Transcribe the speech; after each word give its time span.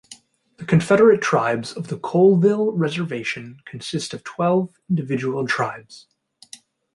The 0.57 0.65
Confederate 0.65 1.21
Tribes 1.21 1.73
of 1.73 1.89
the 1.89 1.99
Colville 1.99 2.71
Reservation 2.71 3.57
consist 3.65 4.15
of 4.15 4.23
twelve 4.23 4.79
individual 4.89 5.45
tribes. 5.45 6.07